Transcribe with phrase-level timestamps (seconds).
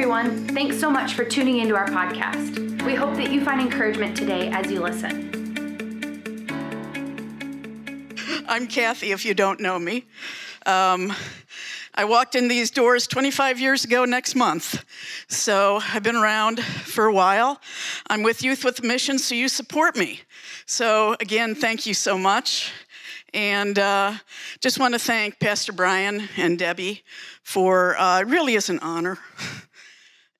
[0.00, 0.48] everyone.
[0.48, 2.82] Thanks so much for tuning into our podcast.
[2.86, 5.28] We hope that you find encouragement today as you listen.
[8.48, 10.06] I'm Kathy, if you don't know me.
[10.64, 11.12] Um,
[11.94, 14.82] I walked in these doors 25 years ago next month.
[15.28, 17.60] So I've been around for a while.
[18.06, 20.22] I'm with Youth with Mission, so you support me.
[20.64, 22.72] So, again, thank you so much.
[23.34, 24.14] And uh,
[24.60, 27.04] just want to thank Pastor Brian and Debbie
[27.42, 29.18] for uh, it really is an honor.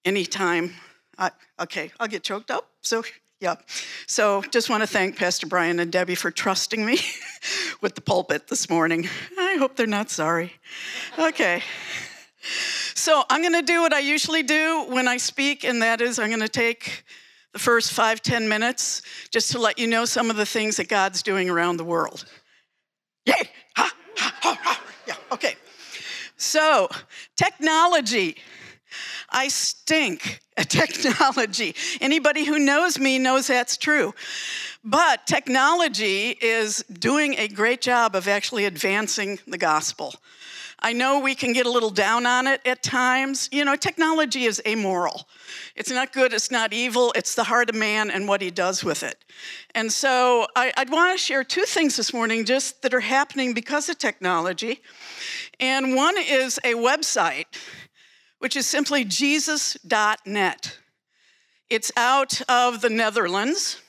[0.05, 0.73] Anytime.
[1.19, 1.31] I,
[1.61, 2.71] okay, I'll get choked up.
[2.81, 3.03] So,
[3.41, 3.57] yeah.
[4.07, 6.99] So, just want to thank Pastor Brian and Debbie for trusting me
[7.81, 9.09] with the pulpit this morning.
[9.39, 10.53] I hope they're not sorry.
[11.19, 11.63] Okay.
[12.95, 16.19] So, I'm going to do what I usually do when I speak, and that is
[16.19, 17.05] I'm going to take
[17.53, 20.89] the first five, ten minutes just to let you know some of the things that
[20.89, 22.25] God's doing around the world.
[23.27, 23.35] Yay!
[23.77, 24.83] Ha, ha, ha, ha.
[25.07, 25.55] Yeah, okay.
[26.37, 26.89] So,
[27.37, 28.37] technology.
[29.29, 31.75] I stink at technology.
[32.01, 34.15] Anybody who knows me knows that's true.
[34.85, 40.15] But technology is doing a great job of actually advancing the gospel.
[40.83, 43.51] I know we can get a little down on it at times.
[43.53, 45.29] You know, technology is amoral.
[45.77, 48.83] It's not good, it's not evil, it's the heart of man and what he does
[48.83, 49.23] with it.
[49.75, 53.53] And so I, would want to share two things this morning just that are happening
[53.53, 54.81] because of technology.
[55.59, 57.47] And one is a website,
[58.41, 60.79] which is simply jesus.net.
[61.69, 63.81] It's out of the Netherlands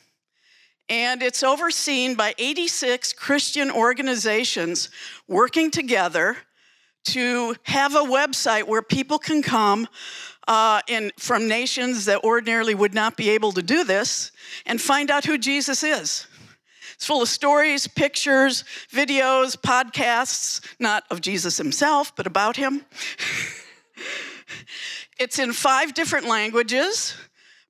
[0.88, 4.90] and it's overseen by 86 Christian organizations
[5.28, 6.38] working together
[7.06, 9.88] to have a website where people can come
[10.50, 14.32] uh, in, from nations that ordinarily would not be able to do this
[14.66, 16.28] and find out who Jesus is.
[16.94, 22.86] It's full of stories, pictures, videos, podcasts, not of Jesus himself, but about him.
[25.20, 27.16] it's in five different languages.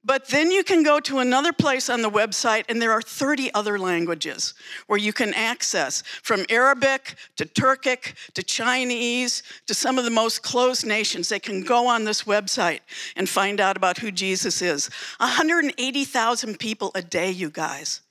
[0.04, 3.54] But then you can go to another place on the website, and there are 30
[3.54, 4.56] other languages
[4.88, 10.42] where you can access from Arabic to Turkic to Chinese to some of the most
[10.42, 11.30] closed nations.
[11.30, 12.80] They can go on this website
[13.16, 14.90] and find out about who Jesus is.
[15.20, 18.02] 180,000 people a day, you guys.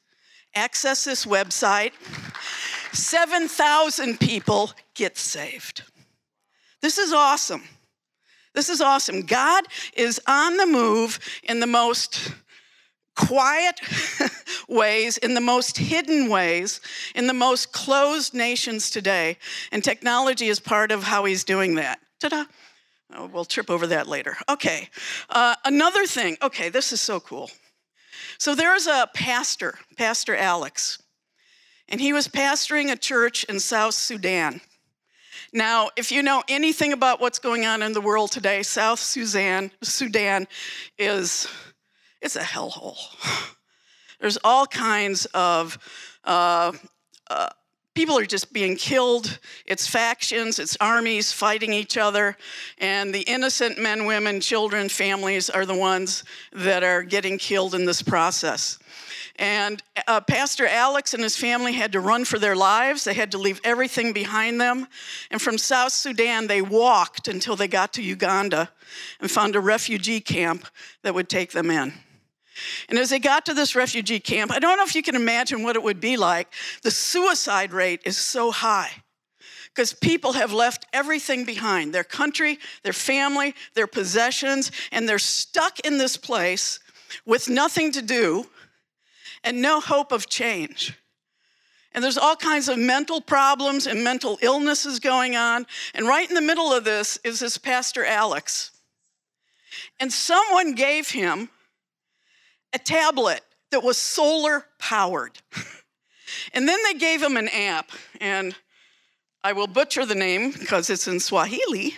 [0.55, 1.93] Access this website.
[2.93, 5.83] 7,000 people get saved.
[6.81, 7.65] This is awesome.
[8.61, 9.23] This is awesome.
[9.23, 12.31] God is on the move in the most
[13.17, 13.81] quiet
[14.69, 16.83] ways, in the most hidden ways,
[17.15, 19.39] in the most closed nations today.
[19.73, 22.01] And technology is part of how he's doing that.
[22.21, 22.45] Ta da!
[23.15, 24.37] Oh, we'll trip over that later.
[24.47, 24.91] Okay.
[25.31, 26.37] Uh, another thing.
[26.43, 27.51] Okay, this is so cool.
[28.37, 31.03] So there's a pastor, Pastor Alex,
[31.89, 34.61] and he was pastoring a church in South Sudan.
[35.53, 39.73] Now, if you know anything about what's going on in the world today, South Sudan,
[39.83, 40.47] Sudan
[40.97, 41.49] is
[42.23, 42.99] it's a hellhole.
[44.21, 45.79] There's all kinds of
[46.25, 46.73] uh,
[47.29, 47.49] uh,
[47.95, 49.39] people are just being killed.
[49.67, 52.37] It's factions, it's armies fighting each other,
[52.79, 56.23] and the innocent men, women, children, families are the ones
[56.53, 58.79] that are getting killed in this process.
[59.41, 63.05] And uh, Pastor Alex and his family had to run for their lives.
[63.05, 64.87] They had to leave everything behind them.
[65.31, 68.71] And from South Sudan, they walked until they got to Uganda
[69.19, 70.67] and found a refugee camp
[71.03, 71.95] that would take them in.
[72.91, 75.63] And as they got to this refugee camp, I don't know if you can imagine
[75.63, 76.53] what it would be like.
[76.83, 78.91] The suicide rate is so high
[79.75, 85.81] because people have left everything behind their country, their family, their possessions, and they're stuck
[85.81, 86.79] in this place
[87.25, 88.45] with nothing to do
[89.45, 90.95] and no hope of change.
[91.93, 95.67] And there's all kinds of mental problems and mental illnesses going on.
[95.95, 98.71] And right in the middle of this is this Pastor Alex.
[99.99, 101.49] And someone gave him
[102.73, 105.39] a tablet that was solar powered.
[106.55, 107.91] and then they gave him an app,
[108.21, 108.55] and
[109.43, 111.97] I will butcher the name because it's in Swahili.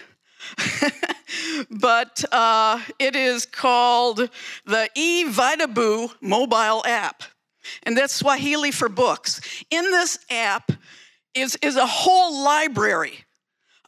[1.71, 4.29] but uh, it is called
[4.67, 7.23] the e Vitabu mobile app
[7.85, 9.41] and that's Swahili for books.
[9.71, 10.73] In this app
[11.35, 13.25] is, is a whole library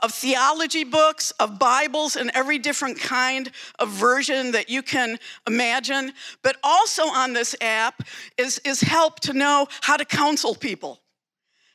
[0.03, 6.13] of theology books, of Bibles, and every different kind of version that you can imagine.
[6.43, 8.03] But also on this app
[8.37, 11.01] is, is help to know how to counsel people,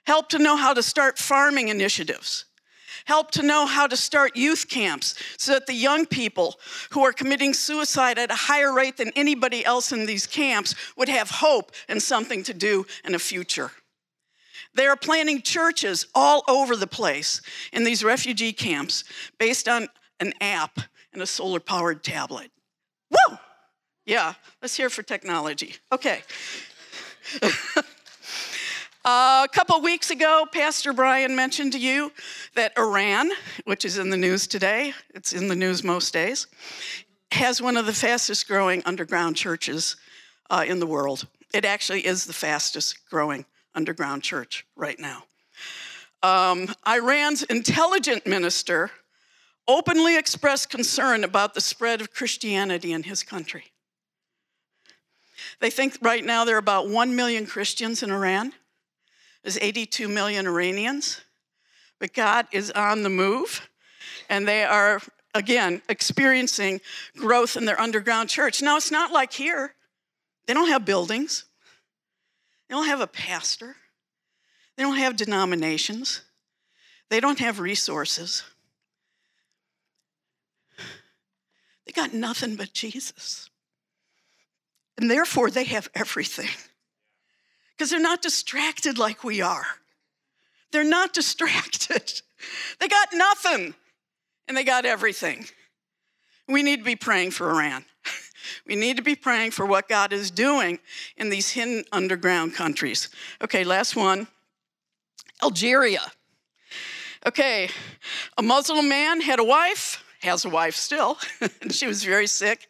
[0.06, 2.46] help to know how to start farming initiatives
[3.06, 6.56] help to know how to start youth camps so that the young people
[6.92, 11.10] who are committing suicide at a higher rate than anybody else in these camps would
[11.10, 13.72] have hope and something to do in a future.
[14.74, 17.42] They are planning churches all over the place
[17.74, 19.04] in these refugee camps
[19.40, 19.88] based on
[20.20, 20.80] an app,
[21.14, 22.52] and a solar powered tablet.
[23.10, 23.38] Whoa!
[24.06, 25.76] Yeah, let's hear for technology.
[25.92, 26.22] Okay.
[29.06, 32.12] Uh, a couple weeks ago, Pastor Brian mentioned to you
[32.56, 33.32] that Iran,
[33.64, 36.48] which is in the news today, it's in the news most days,
[37.32, 39.96] has one of the fastest growing underground churches
[40.50, 41.28] uh, in the world.
[41.54, 45.24] It actually is the fastest growing underground church right now.
[46.22, 48.92] Um, Iran's intelligent minister
[49.66, 53.72] openly expressed concern about the spread of Christianity in his country.
[55.62, 58.52] They think right now there are about 1 million Christians in Iran.
[59.44, 61.22] There's 82 million Iranians.
[62.00, 63.70] But God is on the move,
[64.30, 65.02] and they are,
[65.36, 66.80] again, experiencing
[67.18, 68.62] growth in their underground church.
[68.62, 69.76] Now, it's not like here,
[70.48, 71.44] they don't have buildings,
[72.68, 73.76] they don't have a pastor,
[74.78, 76.22] they don't have denominations,
[77.10, 78.44] they don't have resources.
[81.86, 83.50] They got nothing but Jesus.
[84.98, 86.50] And therefore, they have everything.
[87.80, 89.66] Because they're not distracted like we are.
[90.74, 92.22] They're not distracted.
[92.80, 93.74] They got nothing,
[94.50, 95.46] and they got everything.
[96.46, 97.86] We need to be praying for Iran.
[98.66, 100.80] We need to be praying for what God is doing
[101.18, 103.10] in these hidden underground countries.
[103.44, 104.28] Okay, last one
[105.44, 106.02] Algeria.
[107.28, 107.70] Okay,
[108.38, 111.18] a Muslim man had a wife, has a wife still,
[111.72, 112.68] she was very sick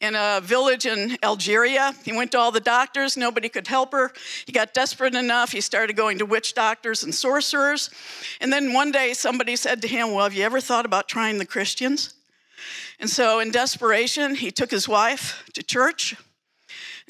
[0.00, 1.94] in a village in Algeria.
[2.04, 4.12] He went to all the doctors, nobody could help her.
[4.44, 7.90] He got desperate enough, he started going to witch doctors and sorcerers.
[8.40, 11.38] And then one day somebody said to him, Well, have you ever thought about trying
[11.38, 12.14] the Christians?
[12.98, 16.16] And so, in desperation, he took his wife to church.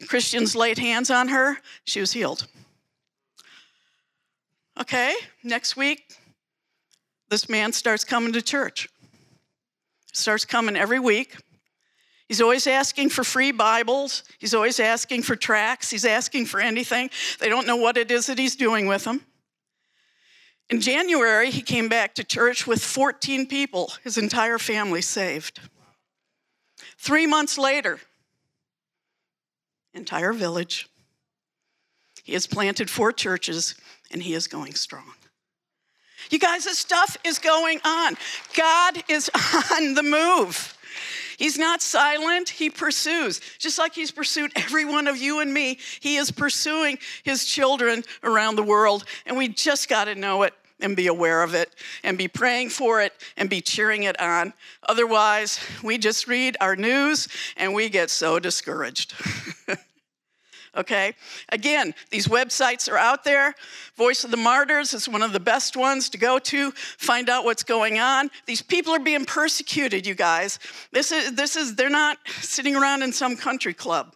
[0.07, 2.47] Christians laid hands on her, she was healed.
[4.81, 6.17] Okay, next week,
[7.29, 8.89] this man starts coming to church
[10.13, 11.37] starts coming every week.
[12.29, 14.23] He's always asking for free Bibles.
[14.39, 15.91] He's always asking for tracts.
[15.91, 17.11] He's asking for anything.
[17.41, 19.25] They don't know what it is that he's doing with them.
[20.69, 25.59] In January, he came back to church with 14 people, his entire family saved.
[26.97, 27.99] Three months later,
[29.93, 30.89] entire village.
[32.23, 33.75] He has planted four churches
[34.13, 35.15] and he is going strong.
[36.31, 38.17] You guys, this stuff is going on.
[38.57, 39.31] God is
[39.77, 40.77] on the move.
[41.37, 43.41] He's not silent, he pursues.
[43.59, 48.05] Just like he's pursued every one of you and me, he is pursuing his children
[48.23, 49.05] around the world.
[49.25, 51.75] And we just got to know it and be aware of it
[52.05, 54.53] and be praying for it and be cheering it on.
[54.89, 59.15] Otherwise, we just read our news and we get so discouraged.
[60.77, 61.15] okay?
[61.51, 63.55] Again, these websites are out there.
[63.97, 67.45] Voice of the Martyrs is one of the best ones to go to, find out
[67.45, 68.31] what's going on.
[68.47, 70.59] These people are being persecuted, you guys.
[70.93, 74.15] This is, this is they're not sitting around in some country club.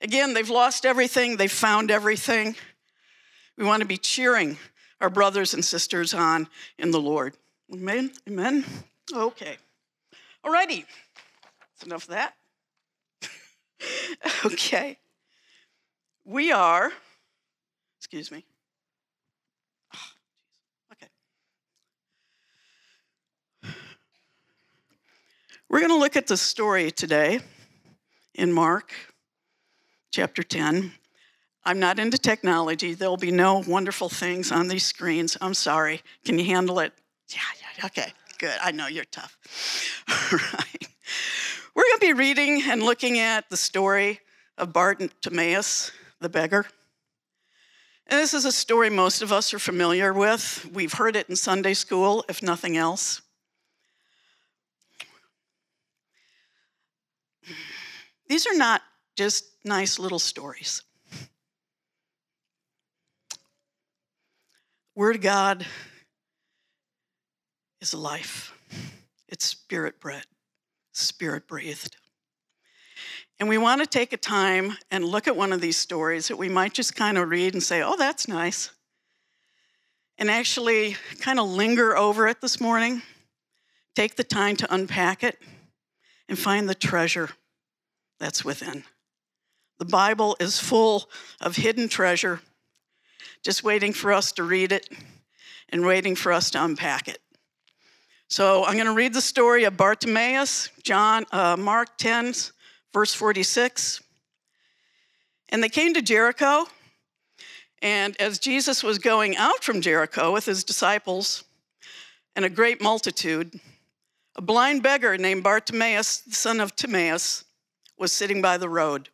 [0.00, 2.54] Again, they've lost everything, they've found everything.
[3.56, 4.56] We want to be cheering
[5.00, 6.48] our brothers and sisters on
[6.78, 7.34] in the Lord.
[7.72, 8.12] Amen?
[8.28, 8.64] Amen?
[9.12, 9.56] Okay.
[10.44, 10.84] Alrighty.
[11.60, 12.34] That's enough of that.
[14.44, 14.98] okay.
[16.28, 16.92] We are,
[17.98, 18.44] excuse me.
[19.94, 20.12] Ah,
[20.92, 21.08] okay.
[25.70, 27.40] We're going to look at the story today
[28.34, 28.92] in Mark
[30.10, 30.92] chapter 10.
[31.64, 32.92] I'm not into technology.
[32.92, 35.38] There'll be no wonderful things on these screens.
[35.40, 36.02] I'm sorry.
[36.26, 36.92] Can you handle it?
[37.30, 38.58] Yeah, yeah, okay, good.
[38.60, 39.38] I know you're tough.
[40.10, 40.88] All right.
[41.74, 44.20] We're going to be reading and looking at the story
[44.58, 46.66] of Bartimaeus the beggar.
[48.06, 50.68] And this is a story most of us are familiar with.
[50.72, 53.20] We've heard it in Sunday school, if nothing else.
[58.28, 58.82] These are not
[59.16, 60.82] just nice little stories.
[64.94, 65.66] Word of God
[67.80, 68.52] is life.
[69.28, 70.24] It's spirit bred,
[70.92, 71.96] spirit breathed.
[73.40, 76.36] And we want to take a time and look at one of these stories that
[76.36, 78.70] we might just kind of read and say, oh, that's nice.
[80.18, 83.02] And actually kind of linger over it this morning,
[83.94, 85.38] take the time to unpack it,
[86.28, 87.30] and find the treasure
[88.18, 88.82] that's within.
[89.78, 91.08] The Bible is full
[91.40, 92.40] of hidden treasure,
[93.44, 94.88] just waiting for us to read it
[95.68, 97.20] and waiting for us to unpack it.
[98.28, 102.34] So I'm going to read the story of Bartimaeus, John, uh, Mark 10,
[102.92, 104.02] verse 46.
[105.50, 106.66] And they came to Jericho,
[107.80, 111.44] and as Jesus was going out from Jericho with his disciples
[112.36, 113.58] and a great multitude,
[114.36, 117.44] a blind beggar named Bartimaeus, the son of Timaeus,
[117.98, 119.08] was sitting by the road.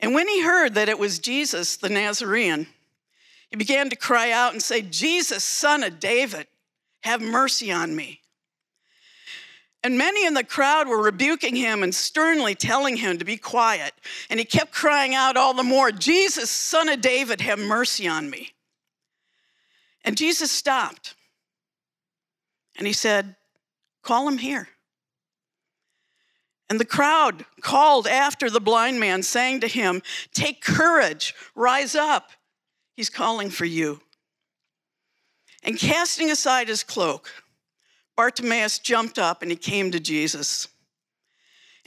[0.00, 2.66] And when he heard that it was Jesus, the Nazarene,
[3.50, 6.46] he began to cry out and say, Jesus, son of David,
[7.00, 8.20] have mercy on me.
[9.86, 13.92] And many in the crowd were rebuking him and sternly telling him to be quiet.
[14.28, 18.28] And he kept crying out all the more, Jesus, son of David, have mercy on
[18.28, 18.50] me.
[20.04, 21.14] And Jesus stopped.
[22.76, 23.36] And he said,
[24.02, 24.66] Call him here.
[26.68, 30.02] And the crowd called after the blind man, saying to him,
[30.34, 32.32] Take courage, rise up.
[32.96, 34.00] He's calling for you.
[35.62, 37.30] And casting aside his cloak,
[38.16, 40.68] Bartimaeus jumped up and he came to Jesus.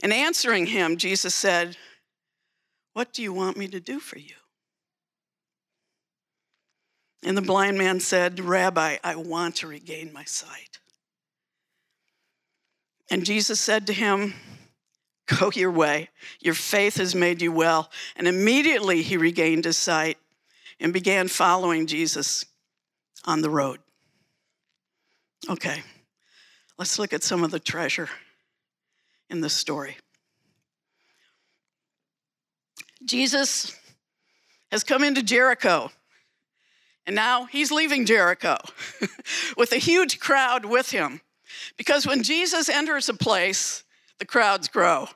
[0.02, 1.76] And answering him, Jesus said,
[2.92, 4.34] What do you want me to do for you?
[7.22, 10.78] And the blind man said, Rabbi, I want to regain my sight.
[13.10, 14.34] And Jesus said to him,
[15.38, 16.08] Go your way.
[16.40, 17.90] Your faith has made you well.
[18.16, 20.18] And immediately he regained his sight
[20.80, 22.44] and began following Jesus
[23.24, 23.80] on the road.
[25.48, 25.82] Okay.
[26.80, 28.08] Let's look at some of the treasure
[29.28, 29.98] in this story.
[33.04, 33.78] Jesus
[34.72, 35.90] has come into Jericho,
[37.04, 38.56] and now he's leaving Jericho
[39.58, 41.20] with a huge crowd with him.
[41.76, 43.84] Because when Jesus enters a place,
[44.18, 45.08] the crowds grow.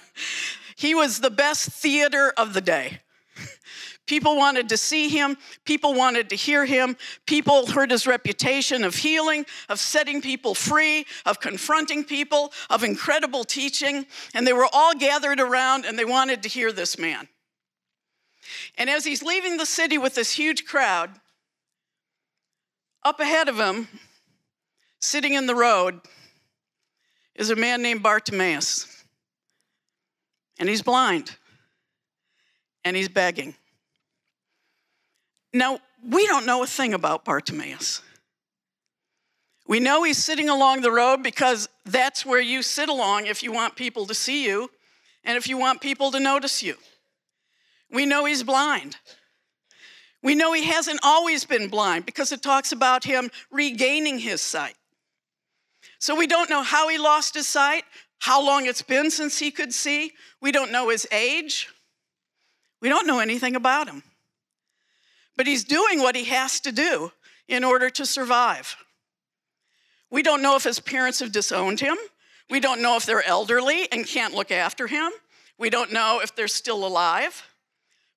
[0.76, 3.00] he was the best theater of the day.
[4.06, 5.36] People wanted to see him.
[5.64, 6.96] People wanted to hear him.
[7.26, 13.44] People heard his reputation of healing, of setting people free, of confronting people, of incredible
[13.44, 14.04] teaching.
[14.34, 17.28] And they were all gathered around and they wanted to hear this man.
[18.76, 21.10] And as he's leaving the city with this huge crowd,
[23.02, 23.88] up ahead of him,
[25.00, 26.00] sitting in the road,
[27.34, 29.04] is a man named Bartimaeus.
[30.58, 31.36] And he's blind.
[32.84, 33.54] And he's begging.
[35.54, 38.02] Now, we don't know a thing about Bartimaeus.
[39.68, 43.52] We know he's sitting along the road because that's where you sit along if you
[43.52, 44.68] want people to see you
[45.22, 46.74] and if you want people to notice you.
[47.88, 48.96] We know he's blind.
[50.22, 54.74] We know he hasn't always been blind because it talks about him regaining his sight.
[56.00, 57.84] So we don't know how he lost his sight,
[58.18, 60.12] how long it's been since he could see.
[60.42, 61.68] We don't know his age.
[62.82, 64.02] We don't know anything about him
[65.36, 67.12] but he's doing what he has to do
[67.48, 68.76] in order to survive.
[70.10, 71.96] We don't know if his parents have disowned him.
[72.50, 75.10] We don't know if they're elderly and can't look after him.
[75.58, 77.42] We don't know if they're still alive.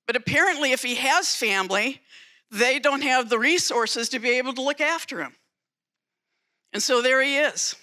[0.05, 2.01] But apparently, if he has family,
[2.51, 5.35] they don't have the resources to be able to look after him.
[6.73, 7.75] And so there he is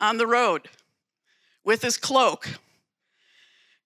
[0.00, 0.68] on the road
[1.64, 2.48] with his cloak.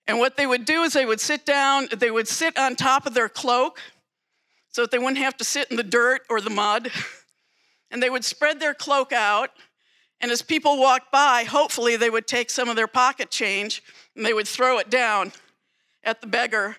[0.06, 3.06] And what they would do is they would sit down, they would sit on top
[3.06, 3.80] of their cloak
[4.76, 6.90] so that they wouldn't have to sit in the dirt or the mud.
[7.88, 9.50] And they would spread their cloak out.
[10.20, 13.80] And as people walked by, hopefully they would take some of their pocket change
[14.16, 15.30] and they would throw it down
[16.02, 16.78] at the beggar.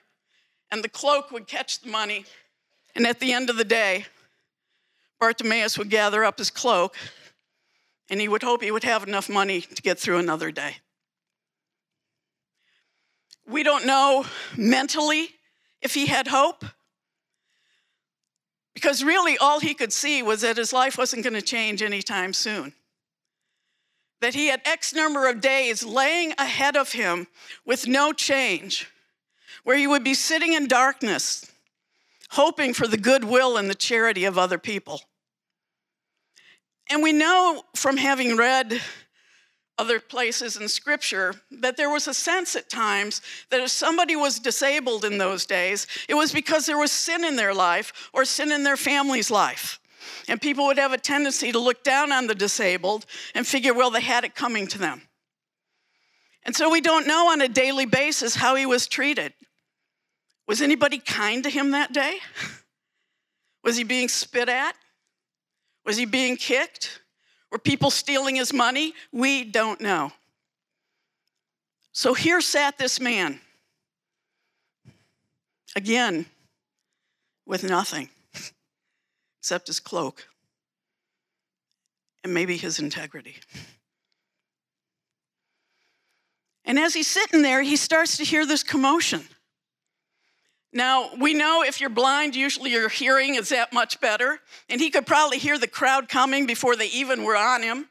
[0.70, 2.25] And the cloak would catch the money.
[2.94, 4.06] And at the end of the day,
[5.18, 6.98] Bartimaeus would gather up his cloak
[8.10, 10.75] and he would hope he would have enough money to get through another day.
[13.50, 14.25] We don't know
[14.58, 15.30] mentally
[15.82, 16.66] if he had hope.
[18.77, 22.31] Because really, all he could see was that his life wasn't going to change anytime
[22.31, 22.74] soon.
[24.22, 27.25] That he had X number of days laying ahead of him
[27.65, 28.88] with no change,
[29.63, 31.51] where he would be sitting in darkness,
[32.29, 35.01] hoping for the goodwill and the charity of other people.
[36.88, 38.79] And we know from having read
[39.77, 44.39] other places in scripture that there was a sense at times that if somebody was
[44.39, 48.51] disabled in those days, it was because there was sin in their life or sin
[48.51, 49.79] in their family's life.
[50.27, 53.05] And people would have a tendency to look down on the disabled
[53.36, 55.01] and figure, well, they had it coming to them.
[56.43, 59.34] And so we don't know on a daily basis how he was treated.
[60.48, 62.19] Was anybody kind to him that day?
[63.63, 64.75] Was he being spit at?
[65.86, 67.01] Was he being kicked?
[67.51, 68.94] Were people stealing his money?
[69.12, 70.12] We don't know.
[71.92, 73.39] So here sat this man,
[75.75, 76.25] again,
[77.46, 78.10] with nothing
[79.39, 80.27] except his cloak
[82.24, 83.38] and maybe his integrity.
[86.66, 89.24] And as he's sitting there, he starts to hear this commotion.
[90.77, 94.39] Now, we know if you're blind, usually your hearing is that much better.
[94.69, 97.89] And he could probably hear the crowd coming before they even were on him.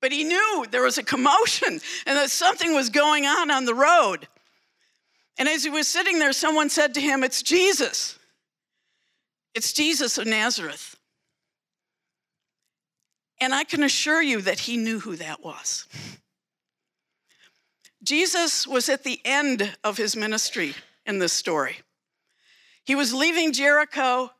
[0.00, 3.74] but he knew there was a commotion and that something was going on on the
[3.74, 4.26] road.
[5.36, 8.18] And as he was sitting there, someone said to him, It's Jesus.
[9.54, 10.96] It's Jesus of Nazareth.
[13.38, 15.86] And I can assure you that he knew who that was.
[18.02, 21.83] Jesus was at the end of his ministry in this story.
[22.84, 24.30] He was leaving Jericho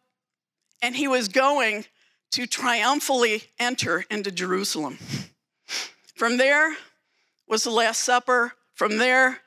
[0.83, 1.87] and he was going
[2.33, 4.99] to triumphally enter into Jerusalem.
[6.15, 6.77] From there
[7.49, 8.53] was the Last Supper.
[8.75, 9.41] From there,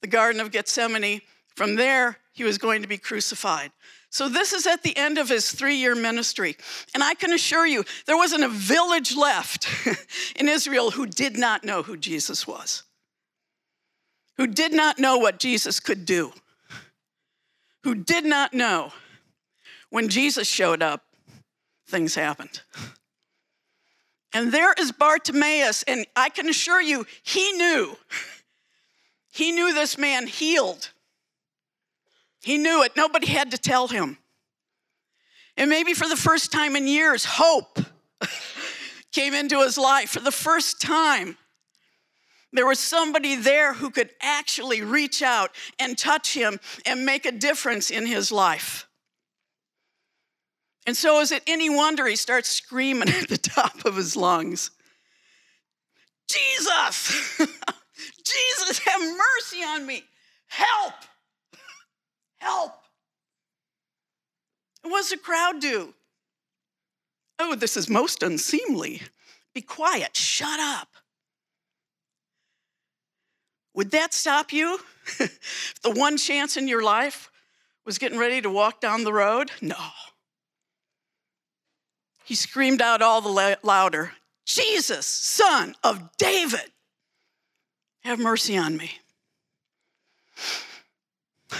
[0.00, 1.20] the Garden of Gethsemane.
[1.54, 3.70] From there, he was going to be crucified.
[4.10, 6.56] So, this is at the end of his three year ministry.
[6.94, 9.68] And I can assure you, there wasn't a village left
[10.36, 12.82] in Israel who did not know who Jesus was,
[14.36, 16.32] who did not know what Jesus could do,
[17.86, 18.92] who did not know
[19.90, 21.04] when Jesus showed up,
[21.86, 22.60] things happened.
[24.32, 27.96] And there is Bartimaeus, and I can assure you, he knew.
[29.30, 30.90] He knew this man healed.
[32.42, 32.96] He knew it.
[32.96, 34.18] Nobody had to tell him.
[35.56, 37.78] And maybe for the first time in years, hope
[39.12, 40.10] came into his life.
[40.10, 41.38] For the first time,
[42.52, 47.32] there was somebody there who could actually reach out and touch him and make a
[47.32, 48.86] difference in his life.
[50.86, 54.70] And so, is it any wonder he starts screaming at the top of his lungs
[56.28, 57.38] Jesus,
[58.24, 60.02] Jesus, have mercy on me.
[60.48, 60.94] Help,
[62.38, 62.72] help.
[64.82, 65.94] And what does the crowd do?
[67.38, 69.02] Oh, this is most unseemly.
[69.54, 70.88] Be quiet, shut up.
[73.76, 74.80] Would that stop you?
[75.20, 77.30] if the one chance in your life
[77.84, 79.52] was getting ready to walk down the road?
[79.60, 79.76] No.
[82.24, 84.12] He screamed out all the louder,
[84.46, 86.72] Jesus, son of David,
[88.02, 88.90] have mercy on me.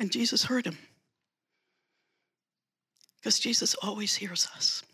[0.00, 0.78] And Jesus heard him.
[3.16, 4.84] Because Jesus always hears us.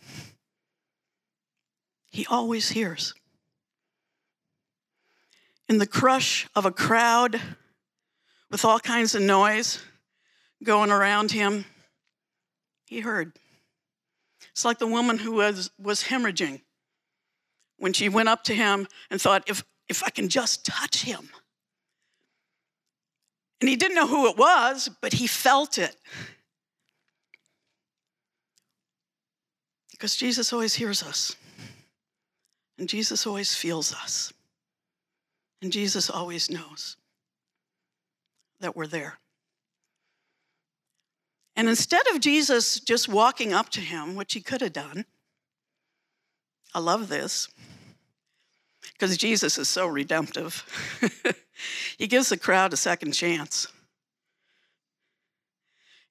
[2.11, 3.13] He always hears.
[5.69, 7.41] In the crush of a crowd
[8.51, 9.83] with all kinds of noise
[10.63, 11.65] going around him,
[12.87, 13.33] he heard.
[14.53, 16.61] It's like the woman who was, was hemorrhaging
[17.79, 21.31] when she went up to him and thought, if, if I can just touch him.
[23.61, 25.97] And he didn't know who it was, but he felt it.
[29.91, 31.35] Because Jesus always hears us,
[32.79, 34.34] and Jesus always feels us,
[35.65, 36.99] and Jesus always knows
[38.61, 39.19] that we're there.
[41.57, 45.07] And instead of Jesus just walking up to him, which he could have done,
[46.75, 47.49] I love this
[48.93, 50.67] because Jesus is so redemptive.
[51.97, 53.67] he gives the crowd a second chance.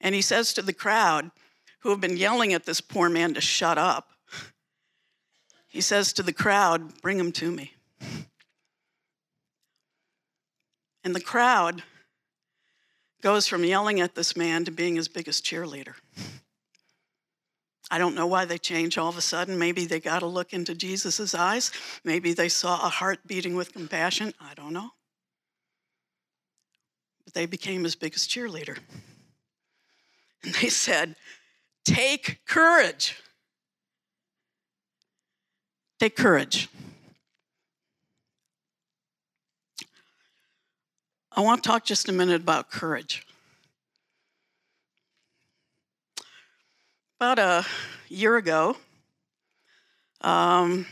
[0.02, 1.30] And he says to the crowd
[1.82, 4.10] who have been yelling at this poor man to shut up,
[5.68, 7.73] he says to the crowd, Bring him to me.
[11.04, 11.84] And the crowd
[13.22, 15.96] goes from yelling at this man to being his biggest cheerleader.
[17.92, 19.60] I don't know why they change all of a sudden.
[19.60, 21.72] Maybe they got to look into Jesus' eyes.
[22.04, 24.34] Maybe they saw a heart beating with compassion.
[24.42, 24.90] I don't know.
[27.24, 28.80] But they became his biggest cheerleader.
[30.44, 31.16] And they said,
[31.86, 33.22] Take courage.
[36.00, 36.70] Take courage.
[41.36, 43.26] I want to talk just a minute about courage.
[47.20, 47.66] About a
[48.08, 48.78] year ago,
[50.22, 50.86] um,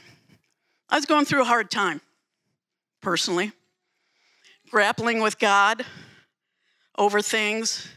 [0.90, 2.02] I was going through a hard time
[3.02, 3.52] personally,
[4.72, 5.86] grappling with God
[6.98, 7.88] over things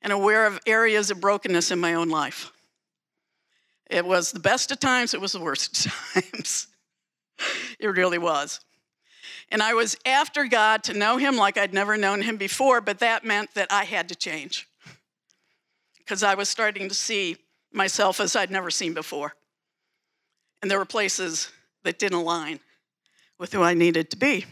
[0.00, 2.50] and aware of areas of brokenness in my own life.
[3.90, 6.66] It was the best of times, it was the worst of times.
[7.78, 8.60] it really was.
[9.50, 12.98] And I was after God to know Him like I'd never known Him before, but
[13.00, 14.68] that meant that I had to change
[15.98, 17.36] because I was starting to see
[17.72, 19.34] myself as I'd never seen before.
[20.62, 21.50] And there were places
[21.82, 22.60] that didn't align
[23.38, 24.46] with who I needed to be.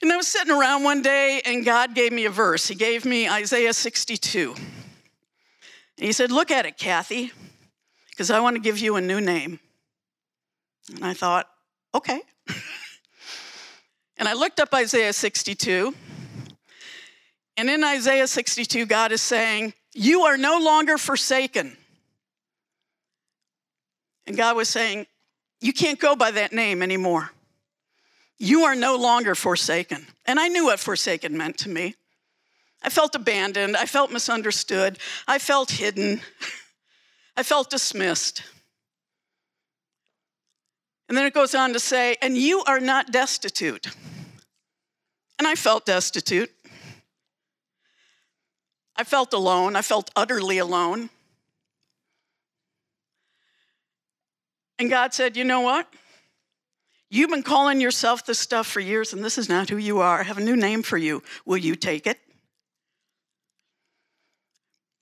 [0.00, 2.68] And I was sitting around one day, and God gave me a verse.
[2.68, 4.54] He gave me Isaiah 62.
[4.54, 7.32] And He said, Look at it, Kathy,
[8.10, 9.58] because I want to give you a new name.
[10.94, 11.48] And I thought,
[11.94, 12.20] Okay.
[14.18, 15.94] And I looked up Isaiah 62.
[17.56, 21.76] And in Isaiah 62, God is saying, You are no longer forsaken.
[24.26, 25.06] And God was saying,
[25.60, 27.30] You can't go by that name anymore.
[28.38, 30.06] You are no longer forsaken.
[30.26, 31.94] And I knew what forsaken meant to me.
[32.82, 33.76] I felt abandoned.
[33.76, 34.98] I felt misunderstood.
[35.26, 36.20] I felt hidden.
[37.36, 38.42] I felt dismissed.
[41.08, 43.88] And then it goes on to say, and you are not destitute.
[45.38, 46.50] And I felt destitute.
[48.96, 49.76] I felt alone.
[49.76, 51.08] I felt utterly alone.
[54.78, 55.88] And God said, You know what?
[57.10, 60.20] You've been calling yourself this stuff for years, and this is not who you are.
[60.20, 61.22] I have a new name for you.
[61.46, 62.18] Will you take it?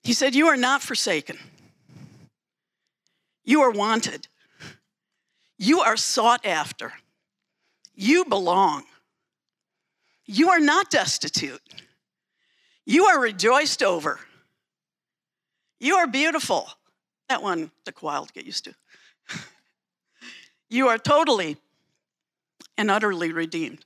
[0.03, 1.37] He said, You are not forsaken.
[3.43, 4.27] You are wanted.
[5.57, 6.93] You are sought after.
[7.95, 8.83] You belong.
[10.25, 11.61] You are not destitute.
[12.85, 14.19] You are rejoiced over.
[15.79, 16.69] You are beautiful.
[17.29, 18.75] That one took a while to get used to.
[20.69, 21.55] You are totally
[22.77, 23.85] and utterly redeemed.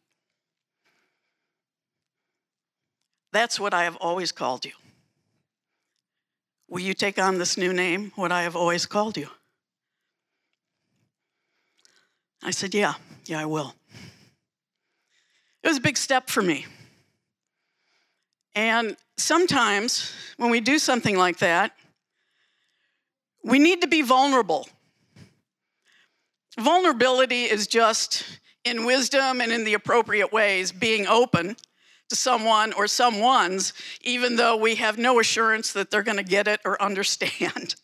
[3.31, 4.71] That's what I have always called you.
[6.67, 9.29] Will you take on this new name, what I have always called you?
[12.43, 12.93] I said, Yeah,
[13.25, 13.75] yeah, I will.
[15.63, 16.65] It was a big step for me.
[18.55, 21.73] And sometimes when we do something like that,
[23.43, 24.67] we need to be vulnerable.
[26.59, 31.55] Vulnerability is just in wisdom and in the appropriate ways being open
[32.09, 36.47] to someone or someone's, even though we have no assurance that they're going to get
[36.47, 37.75] it or understand.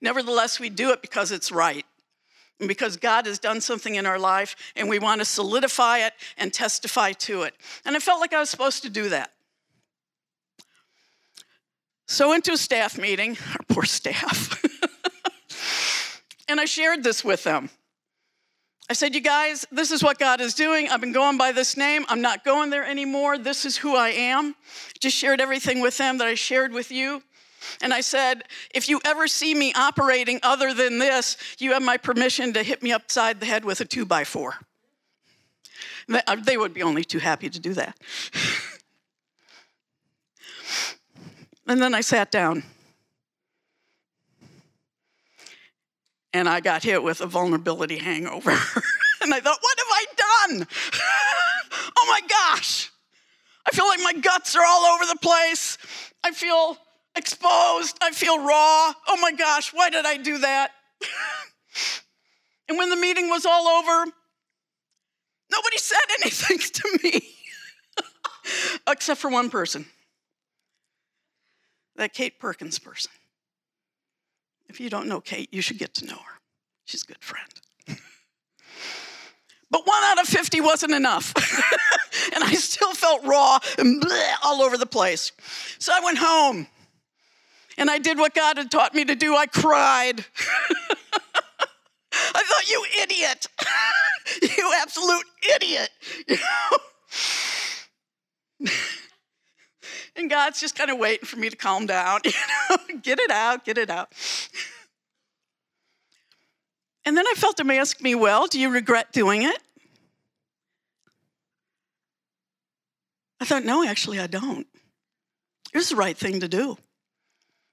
[0.00, 1.84] Nevertheless, we do it because it's right.
[2.66, 6.52] Because God has done something in our life and we want to solidify it and
[6.52, 7.54] testify to it.
[7.84, 9.32] And I felt like I was supposed to do that.
[12.06, 14.64] So, into a staff meeting, our poor staff,
[16.48, 17.70] and I shared this with them.
[18.90, 20.88] I said, You guys, this is what God is doing.
[20.88, 22.06] I've been going by this name.
[22.08, 23.36] I'm not going there anymore.
[23.36, 24.54] This is who I am.
[24.98, 27.22] Just shared everything with them that I shared with you.
[27.80, 28.42] And I said,
[28.74, 32.82] If you ever see me operating other than this, you have my permission to hit
[32.82, 34.54] me upside the head with a two by four.
[36.08, 37.96] Uh, they would be only too happy to do that.
[41.66, 42.62] and then I sat down.
[46.32, 48.50] and I got hit with a vulnerability hangover.
[49.22, 50.66] and I thought, what have I done?
[51.98, 52.90] oh my gosh.
[53.66, 55.76] I feel like my guts are all over the place.
[56.24, 56.78] I feel
[57.18, 57.98] exposed.
[58.00, 58.94] I feel raw.
[59.08, 60.70] Oh my gosh, why did I do that?
[62.68, 64.10] and when the meeting was all over,
[65.50, 67.22] nobody said anything to me
[68.88, 69.84] except for one person
[71.96, 73.10] that Kate Perkins person.
[74.68, 76.38] If you don't know Kate, you should get to know her.
[76.84, 77.48] She's a good friend.
[79.70, 81.34] but one out of 50 wasn't enough.
[82.34, 84.02] and I still felt raw and
[84.42, 85.32] all over the place.
[85.78, 86.66] So I went home
[87.78, 89.34] and I did what God had taught me to do.
[89.34, 90.26] I cried.
[92.12, 93.46] I thought, you idiot.
[94.58, 95.90] you absolute idiot.
[100.16, 102.32] And God's just kind of waiting for me to calm down, you
[102.70, 104.12] know, get it out, get it out.
[107.04, 109.62] And then I felt him ask me, Well, do you regret doing it?
[113.40, 114.66] I thought, No, actually, I don't.
[115.72, 116.76] It was the right thing to do.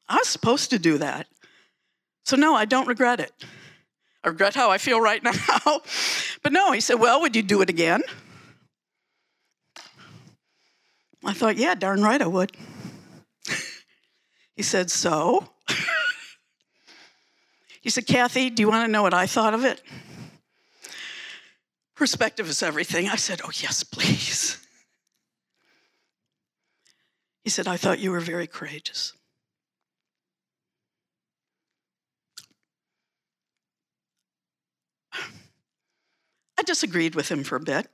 [0.08, 1.28] I was supposed to do that.
[2.24, 3.32] So, no, I don't regret it.
[4.24, 5.82] I regret how I feel right now.
[6.41, 8.02] but no, he said, Well, would you do it again?
[11.26, 12.56] I thought, yeah, darn right I would.
[14.56, 15.50] he said, so?
[17.82, 19.82] he said, Kathy, do you want to know what I thought of it?
[21.96, 23.10] Perspective is everything.
[23.10, 24.60] I said, oh, yes, please.
[27.44, 29.13] He said, I thought you were very courageous.
[36.58, 37.88] I disagreed with him for a bit.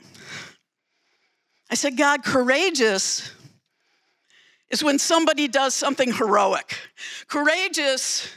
[1.70, 3.32] I said, God, courageous
[4.70, 6.78] is when somebody does something heroic.
[7.28, 8.30] Courageous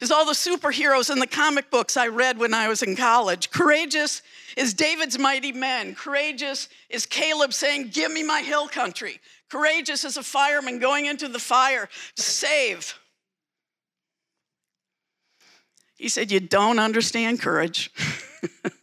[0.00, 3.50] is all the superheroes in the comic books I read when I was in college.
[3.50, 4.22] Courageous
[4.56, 5.94] is David's mighty men.
[5.94, 9.20] Courageous is Caleb saying, Give me my hill country.
[9.50, 12.98] Courageous is a fireman going into the fire to save.
[15.96, 17.90] He said, You don't understand courage.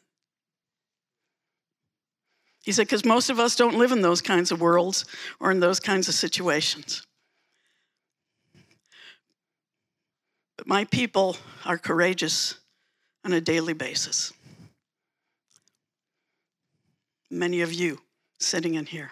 [2.63, 5.05] He said, because most of us don't live in those kinds of worlds
[5.39, 7.05] or in those kinds of situations.
[10.57, 12.55] But my people are courageous
[13.23, 14.33] on a daily basis.
[17.31, 18.01] Many of you
[18.39, 19.11] sitting in here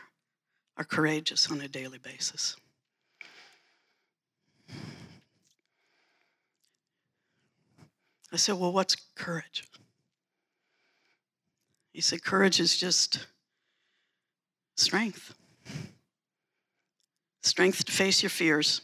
[0.76, 2.56] are courageous on a daily basis.
[8.32, 9.64] I said, Well, what's courage?
[11.94, 13.26] He said, Courage is just
[14.78, 15.34] strength.
[17.42, 18.82] Strength to face your fears,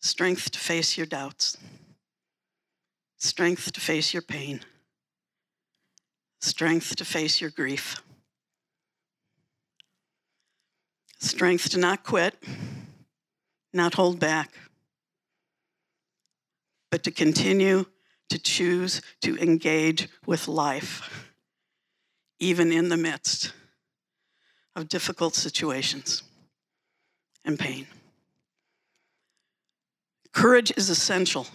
[0.00, 1.56] strength to face your doubts,
[3.18, 4.60] strength to face your pain,
[6.40, 8.02] strength to face your grief,
[11.18, 12.34] strength to not quit,
[13.72, 14.52] not hold back,
[16.90, 17.86] but to continue
[18.28, 21.32] to choose to engage with life,
[22.38, 23.52] even in the midst
[24.74, 26.22] of difficult situations
[27.44, 27.86] and pain.
[30.32, 31.46] Courage is essential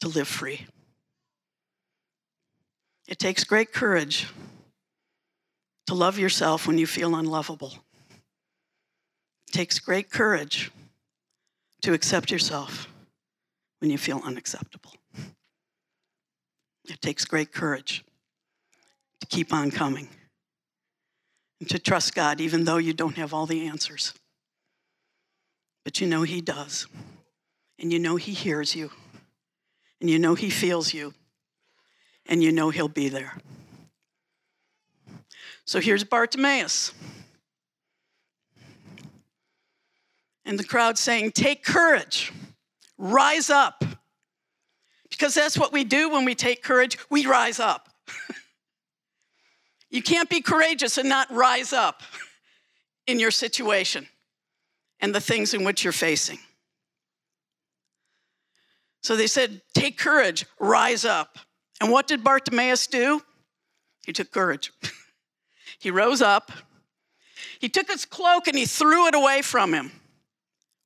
[0.00, 0.66] to live free.
[3.08, 4.28] It takes great courage
[5.86, 7.74] to love yourself when you feel unlovable.
[9.48, 10.70] It takes great courage
[11.82, 12.88] to accept yourself
[13.80, 14.92] when you feel unacceptable.
[16.86, 18.04] It takes great courage
[19.20, 20.08] to keep on coming
[21.60, 24.14] and to trust God even though you don't have all the answers.
[25.84, 26.86] But you know He does.
[27.78, 28.90] And you know He hears you.
[30.00, 31.14] And you know He feels you.
[32.26, 33.34] And you know He'll be there.
[35.66, 36.92] So here's Bartimaeus.
[40.44, 42.32] And the crowd saying, Take courage,
[42.98, 43.84] rise up.
[45.08, 47.88] Because that's what we do when we take courage, we rise up.
[49.94, 52.02] you can't be courageous and not rise up
[53.06, 54.08] in your situation
[54.98, 56.40] and the things in which you're facing.
[59.04, 61.38] So they said, Take courage, rise up.
[61.80, 63.22] And what did Bartimaeus do?
[64.04, 64.72] He took courage.
[65.78, 66.50] he rose up,
[67.60, 69.92] he took his cloak and he threw it away from him.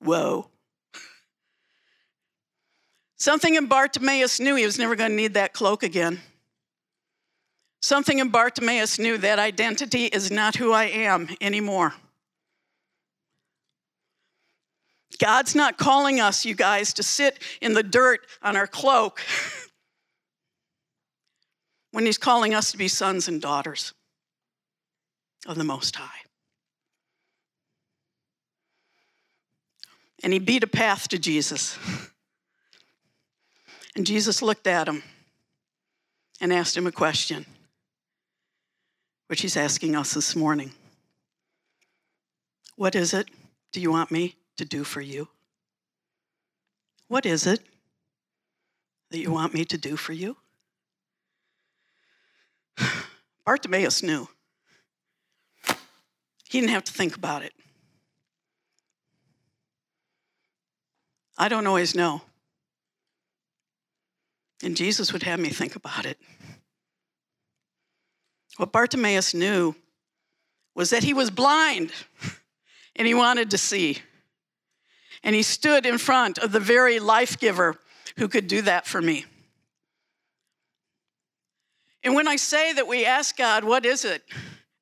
[0.00, 0.50] Whoa.
[3.16, 6.20] Something in Bartimaeus knew he was never going to need that cloak again.
[7.80, 11.94] Something in Bartimaeus knew that identity is not who I am anymore.
[15.20, 19.20] God's not calling us, you guys, to sit in the dirt on our cloak
[21.92, 23.94] when He's calling us to be sons and daughters
[25.46, 26.20] of the Most High.
[30.22, 31.78] And He beat a path to Jesus.
[33.98, 35.02] And Jesus looked at him
[36.40, 37.44] and asked him a question,
[39.28, 40.72] which He's asking us this morning.
[42.76, 43.28] What is it
[43.72, 45.28] do you want me to do for you?
[47.06, 47.60] What is it
[49.10, 50.36] that you want me to do for you?
[53.46, 54.28] Bartimaeus knew.
[56.48, 57.52] He didn't have to think about it.
[61.36, 62.22] I don't always know.
[64.62, 66.18] And Jesus would have me think about it.
[68.58, 69.76] What Bartimaeus knew
[70.74, 71.92] was that he was blind
[72.96, 73.98] and he wanted to see
[75.22, 77.76] and he stood in front of the very life giver
[78.18, 79.26] who could do that for me.
[82.02, 84.22] And when I say that we ask God, what is it?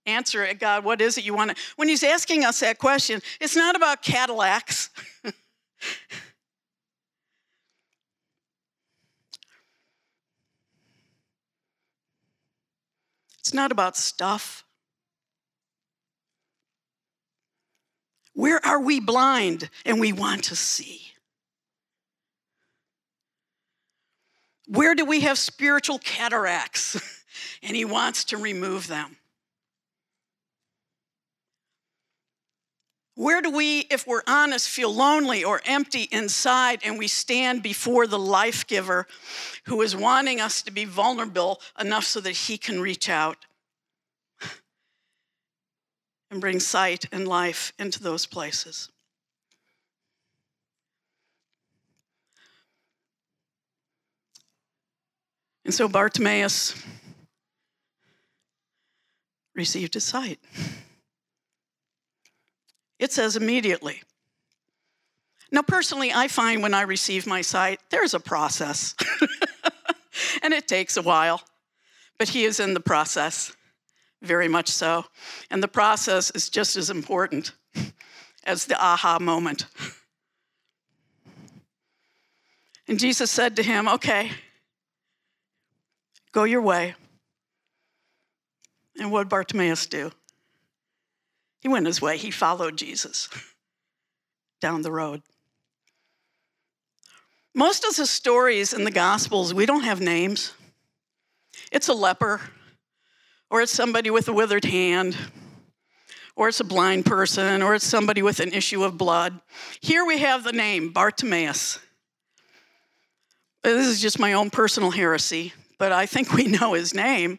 [0.07, 1.59] Answer it, God, what is it you want?
[1.77, 4.89] When he's asking us that question, it's not about Cadillacs.
[13.47, 14.65] it's not about stuff.
[18.35, 21.13] Where are we blind and we want to see?
[24.67, 27.01] Where do we have spiritual cataracts
[27.63, 29.17] and he wants to remove them?
[33.17, 38.07] Where do we, if we're honest, feel lonely or empty inside and we stand before
[38.07, 39.07] the life giver
[39.65, 43.47] who is wanting us to be vulnerable enough so that he can reach out?
[46.31, 48.91] and bring sight and life into those places.
[55.65, 56.75] And so Bartimaeus
[59.55, 60.39] received his sight.
[62.99, 64.03] It says immediately.
[65.53, 68.95] Now, personally, I find when I receive my sight, there's a process,
[70.43, 71.43] and it takes a while,
[72.19, 73.55] but he is in the process
[74.23, 75.05] very much so.
[75.51, 77.53] And the process is just as important
[78.45, 79.67] as the aha moment.
[82.89, 84.31] And Jesus said to him, Okay,
[86.33, 86.95] go your way.
[88.99, 90.11] And what did Bartimaeus do?
[91.61, 93.29] He went his way, he followed Jesus
[94.61, 95.23] down the road.
[97.55, 100.53] Most of the stories in the Gospels, we don't have names.
[101.73, 102.41] It's a leper,
[103.51, 105.17] or it's somebody with a withered hand,
[106.37, 109.41] or it's a blind person, or it's somebody with an issue of blood.
[109.81, 111.79] Here we have the name Bartimaeus.
[113.63, 117.39] This is just my own personal heresy, but I think we know his name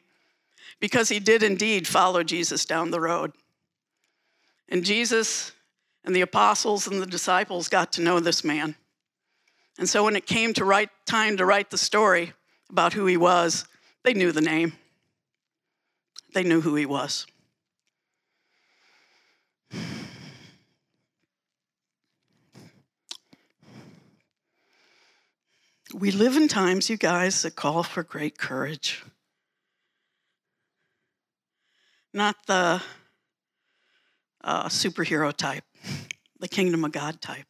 [0.79, 3.33] because he did indeed follow Jesus down the road.
[4.69, 5.51] And Jesus
[6.03, 8.75] and the apostles and the disciples got to know this man.
[9.77, 12.33] And so when it came to write time to write the story
[12.69, 13.65] about who he was,
[14.03, 14.73] they knew the name.
[16.33, 17.25] They knew who he was.
[25.93, 29.03] We live in times, you guys, that call for great courage.
[32.13, 32.81] Not the
[34.47, 35.65] uh, superhero type,
[36.39, 37.45] the kingdom of God type.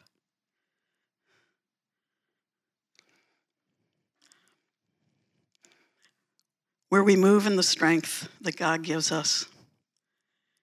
[6.90, 9.46] Where we move in the strength that God gives us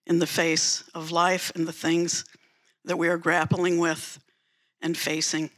[0.07, 2.25] in the face of life and the things
[2.85, 4.19] that we are grappling with
[4.83, 5.51] and facing,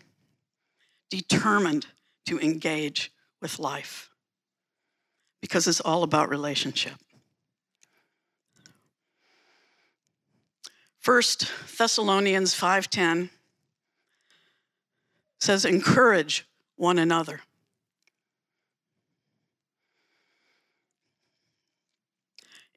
[1.10, 1.86] determined
[2.26, 3.10] to engage
[3.40, 4.10] with life
[5.40, 6.94] because it's all about relationship.
[11.06, 13.30] First Thessalonians 5:10
[15.38, 17.42] says encourage one another.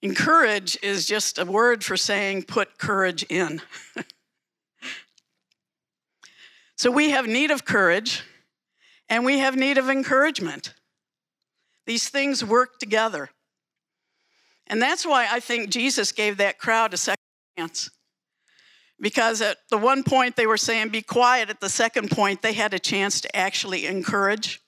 [0.04, 3.64] Encourage is just a word for saying put courage in.
[6.76, 8.22] so we have need of courage
[9.10, 10.76] and we have need of encouragement.
[11.88, 13.32] These things work together.
[14.68, 17.18] And that's why I think Jesus gave that crowd a second
[17.58, 17.90] chance.
[19.02, 21.50] Because at the one point they were saying, be quiet.
[21.50, 24.62] At the second point, they had a chance to actually encourage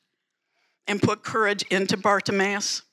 [0.88, 2.84] and put courage into Bartimaeus.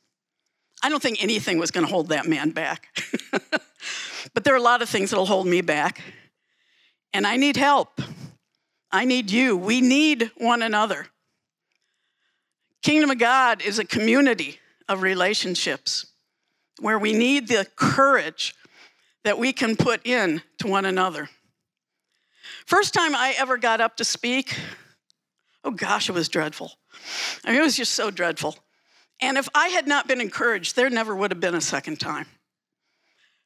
[0.83, 2.88] I don't think anything was going to hold that man back.
[4.35, 6.01] but there are a lot of things that'll hold me back.
[7.12, 8.01] And I need help.
[8.90, 9.57] I need you.
[9.57, 11.07] We need one another.
[12.83, 16.07] Kingdom of God is a community of relationships
[16.81, 18.55] where we need the courage
[19.29, 21.29] that we can put in to one another.
[22.64, 24.59] First time I ever got up to speak,
[25.62, 26.73] oh gosh, it was dreadful.
[27.45, 28.57] I mean, it was just so dreadful.
[29.21, 32.25] And if I had not been encouraged, there never would have been a second time.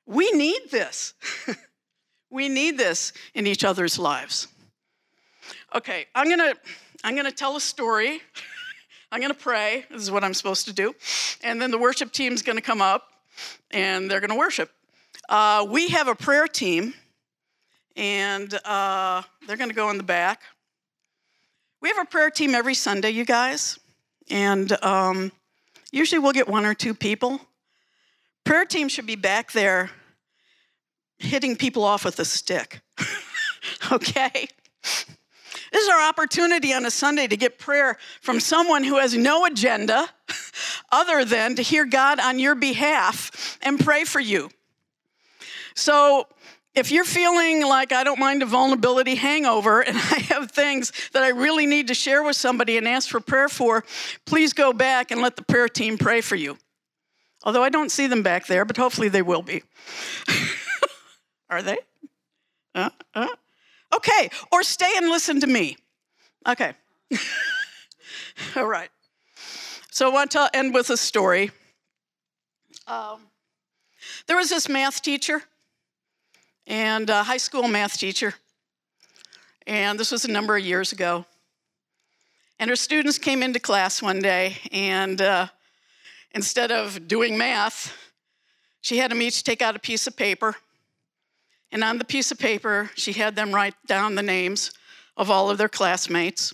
[0.06, 1.14] We need this.
[2.30, 4.46] we need this in each other's lives.
[5.74, 6.54] Okay, I'm gonna
[7.02, 8.20] I'm gonna tell a story.
[9.10, 9.84] I'm to pray.
[9.90, 10.94] This is what I'm supposed to do.
[11.42, 13.08] And then the worship team's to come up
[13.72, 14.70] and they're to worship.
[15.32, 16.92] Uh, we have a prayer team,
[17.96, 20.42] and uh, they're going to go in the back.
[21.80, 23.78] We have a prayer team every Sunday, you guys.
[24.28, 25.32] And um,
[25.90, 27.40] usually we'll get one or two people.
[28.44, 29.90] Prayer team should be back there
[31.16, 32.82] hitting people off with a stick.
[33.90, 34.48] okay?
[34.82, 39.46] This is our opportunity on a Sunday to get prayer from someone who has no
[39.46, 40.10] agenda
[40.92, 44.50] other than to hear God on your behalf and pray for you.
[45.74, 46.26] So,
[46.74, 51.22] if you're feeling like I don't mind a vulnerability hangover and I have things that
[51.22, 53.84] I really need to share with somebody and ask for prayer for,
[54.24, 56.56] please go back and let the prayer team pray for you.
[57.44, 59.62] Although I don't see them back there, but hopefully they will be.
[61.50, 61.78] Are they?
[62.74, 63.26] Uh, uh,
[63.94, 65.76] Okay, or stay and listen to me.
[66.48, 66.72] Okay.
[68.56, 68.88] All right.
[69.90, 71.50] So I want to end with a story.
[72.86, 73.28] Um,
[74.26, 75.42] there was this math teacher,
[76.66, 78.34] and a high school math teacher,
[79.66, 81.24] and this was a number of years ago.
[82.58, 85.48] And her students came into class one day, and uh,
[86.32, 87.96] instead of doing math,
[88.80, 90.56] she had them each take out a piece of paper
[91.72, 94.72] and on the piece of paper, she had them write down the names
[95.16, 96.52] of all of their classmates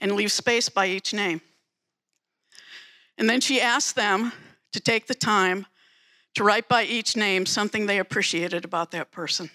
[0.00, 1.40] and leave space by each name.
[3.16, 4.32] And then she asked them
[4.72, 5.66] to take the time
[6.34, 9.50] to write by each name something they appreciated about that person,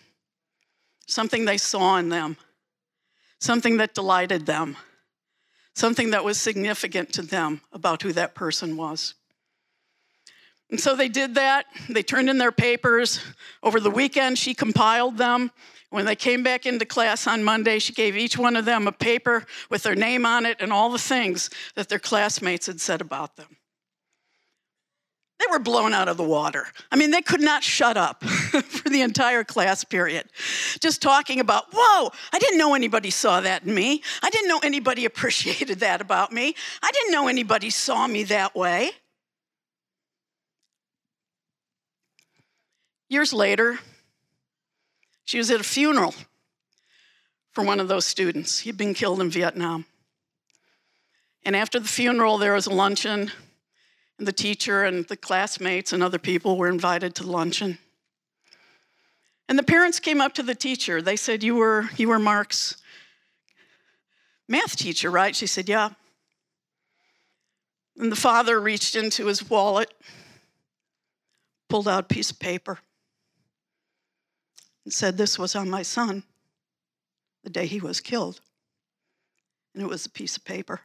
[1.07, 2.38] something they saw in them,
[3.39, 4.78] something that delighted them,
[5.73, 9.15] something that was significant to them about who that person was.
[10.69, 11.65] And so they did that.
[11.88, 13.21] They turned in their papers.
[13.63, 15.51] Over the weekend, she compiled them.
[15.89, 18.91] When they came back into class on Monday, she gave each one of them a
[18.91, 22.99] paper with their name on it and all the things that their classmates had said
[22.99, 23.55] about them.
[25.39, 26.65] They were blown out of the water.
[26.91, 30.25] I mean, they could not shut up for the entire class period.
[30.79, 34.01] Just talking about, whoa, I didn't know anybody saw that in me.
[34.23, 36.55] I didn't know anybody appreciated that about me.
[36.81, 38.91] I didn't know anybody saw me that way.
[43.09, 43.79] Years later,
[45.23, 46.15] she was at a funeral
[47.51, 48.59] for one of those students.
[48.59, 49.85] He'd been killed in Vietnam.
[51.43, 53.31] And after the funeral, there was a luncheon
[54.18, 57.78] and the teacher and the classmates and other people were invited to luncheon.
[59.47, 61.01] And the parents came up to the teacher.
[61.01, 62.78] They said, You were, you were Mark's
[64.47, 65.36] math teacher, right?
[65.36, 65.89] She said, Yeah.
[67.97, 69.91] And the father reached into his wallet,
[71.70, 72.80] pulled out a piece of paper,
[74.84, 76.24] and said, This was on my son
[77.43, 78.41] the day he was killed.
[79.74, 80.82] And it was a piece of paper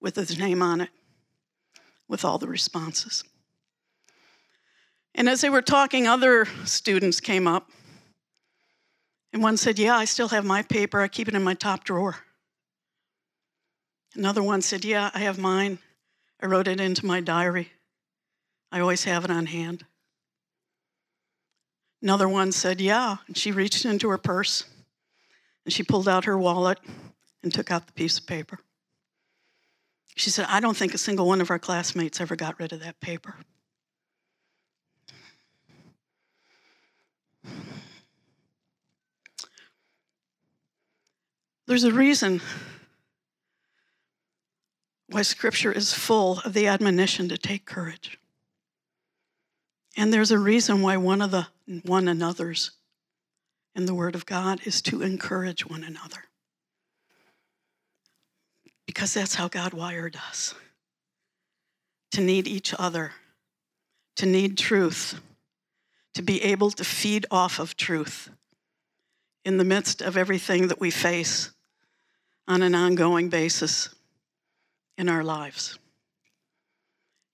[0.00, 0.90] with his name on it
[2.08, 3.24] with all the responses.
[5.14, 7.70] And as they were talking, other students came up.
[9.32, 11.00] And one said, Yeah, I still have my paper.
[11.00, 12.16] I keep it in my top drawer.
[14.14, 15.78] Another one said, Yeah, I have mine.
[16.40, 17.72] I wrote it into my diary.
[18.70, 19.84] I always have it on hand.
[22.02, 23.16] Another one said, Yeah.
[23.26, 24.64] And she reached into her purse
[25.64, 26.78] and she pulled out her wallet
[27.42, 28.58] and took out the piece of paper.
[30.14, 32.80] She said, I don't think a single one of our classmates ever got rid of
[32.80, 33.36] that paper.
[41.66, 42.40] There's a reason
[45.08, 48.18] why Scripture is full of the admonition to take courage.
[49.96, 51.46] And there's a reason why one of the
[51.84, 52.72] one another's
[53.74, 56.24] in the Word of God is to encourage one another
[58.86, 60.54] because that's how God wired us
[62.12, 63.12] to need each other,
[64.16, 65.20] to need truth,
[66.14, 68.30] to be able to feed off of truth
[69.44, 71.50] in the midst of everything that we face
[72.46, 73.88] on an ongoing basis
[74.96, 75.78] in our lives.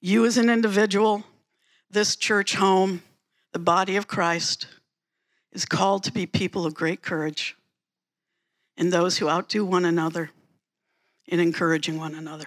[0.01, 1.25] You, as an individual,
[1.91, 3.03] this church home,
[3.53, 4.67] the body of Christ,
[5.53, 7.57] is called to be people of great courage
[8.77, 10.31] and those who outdo one another
[11.31, 12.47] in encouraging one another.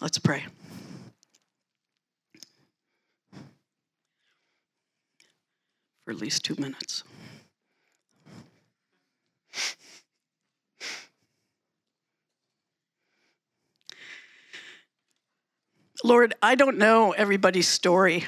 [0.00, 0.44] Let's pray.
[6.04, 7.02] For at least two minutes.
[16.04, 18.24] Lord, I don't know everybody's story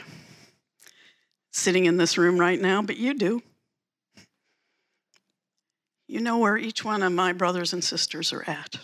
[1.53, 3.43] sitting in this room right now, but you do.
[6.09, 8.81] You know where each one of my brothers and sisters are at.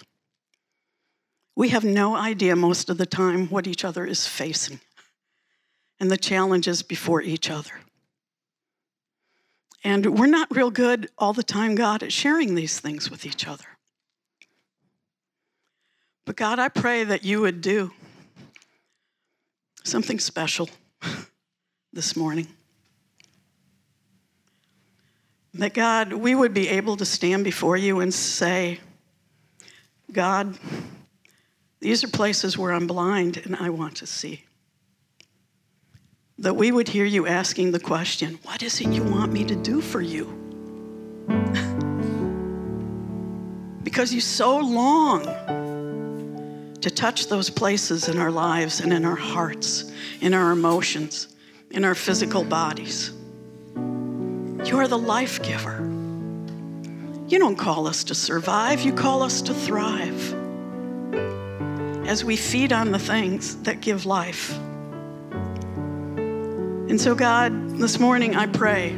[1.57, 4.79] We have no idea most of the time what each other is facing
[5.99, 7.73] and the challenges before each other.
[9.83, 13.49] And we're not real good all the time, God, at sharing these things with each
[13.49, 13.65] other.
[16.27, 17.93] But God, I pray that you would do
[19.83, 20.69] something special
[21.93, 22.49] this morning.
[25.55, 28.81] That God, we would be able to stand before you and say,
[30.13, 30.59] God,
[31.81, 34.45] these are places where I'm blind and I want to see.
[36.39, 39.57] That we would hear you asking the question, What is it you want me to
[39.57, 40.25] do for you?
[43.83, 45.25] because you so long
[46.81, 51.29] to touch those places in our lives and in our hearts, in our emotions,
[51.71, 53.13] in our physical bodies.
[53.75, 55.81] You are the life giver.
[57.29, 60.46] You don't call us to survive, you call us to thrive
[62.07, 64.57] as we feed on the things that give life.
[66.89, 68.97] And so, God, this morning I pray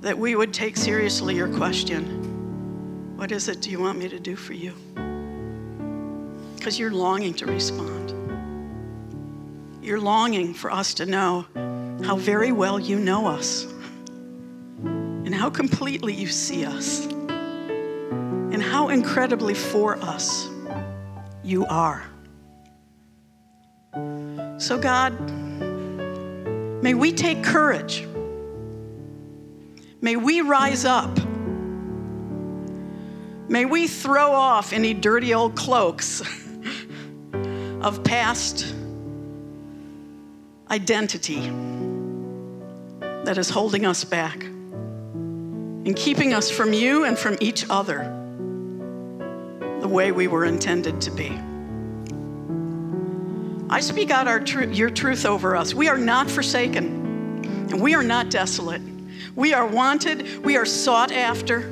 [0.00, 4.20] that we would take seriously your question What is it do you want me to
[4.20, 4.72] do for you?
[6.56, 8.12] Because you're longing to respond.
[9.82, 11.46] You're longing for us to know
[12.04, 13.64] how very well you know us
[15.24, 20.48] and how completely you see us and how incredibly for us
[21.44, 22.02] you are.
[24.58, 25.18] So, God,
[26.82, 28.06] may we take courage.
[30.00, 31.16] May we rise up.
[33.48, 36.22] May we throw off any dirty old cloaks
[37.82, 38.74] of past
[40.70, 41.40] identity
[43.24, 48.23] that is holding us back and keeping us from you and from each other
[49.84, 51.38] the way we were intended to be.
[53.68, 55.74] I speak out our tr- your truth over us.
[55.74, 58.80] We are not forsaken, and we are not desolate.
[59.36, 61.68] We are wanted, we are sought after.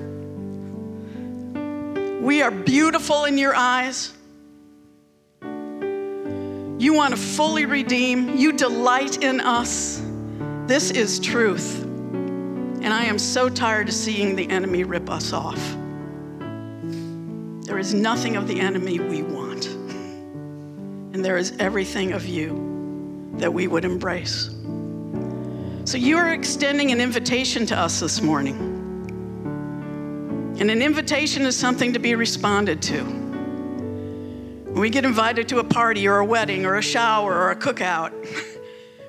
[2.20, 4.12] We are beautiful in your eyes.
[5.40, 10.02] You want to fully redeem, you delight in us.
[10.66, 11.82] This is truth.
[11.82, 15.78] And I am so tired of seeing the enemy rip us off.
[17.62, 23.54] There is nothing of the enemy we want, and there is everything of you that
[23.54, 24.50] we would embrace.
[25.84, 28.56] So you are extending an invitation to us this morning.
[30.58, 33.02] And an invitation is something to be responded to.
[33.04, 37.56] When we get invited to a party or a wedding or a shower or a
[37.56, 38.12] cookout,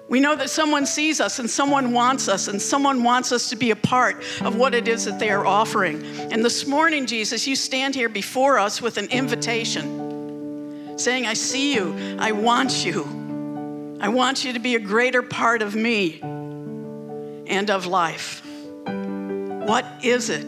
[0.10, 3.56] we know that someone sees us and someone wants us and someone wants us to
[3.56, 6.04] be a part of what it is that they are offering.
[6.04, 11.74] And this morning, Jesus, you stand here before us with an invitation saying, I see
[11.74, 13.98] you, I want you.
[14.02, 18.46] I want you to be a greater part of me and of life.
[18.86, 20.46] What is it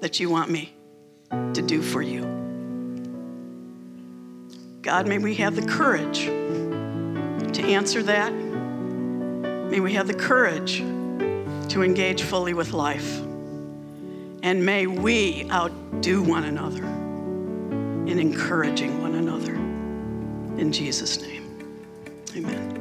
[0.00, 0.72] that you want me
[1.30, 2.22] to do for you?
[4.80, 6.30] God, may we have the courage
[7.56, 8.32] to answer that.
[8.32, 13.18] May we have the courage to engage fully with life.
[14.42, 19.54] And may we outdo one another in encouraging one another.
[19.54, 21.42] In Jesus' name,
[22.36, 22.74] amen.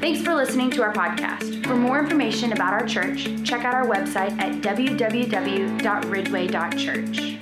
[0.00, 1.66] Thanks for listening to our podcast.
[1.66, 7.35] For more information about our church, check out our website at www.ridgeway.church.